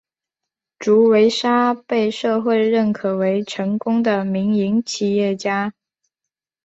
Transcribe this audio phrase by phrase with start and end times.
[0.79, 5.75] 祝维沙被社会认可为成功的民营企业家。